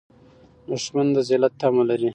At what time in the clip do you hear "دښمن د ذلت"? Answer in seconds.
0.67-1.53